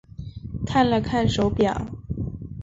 [0.65, 1.85] 看了看手表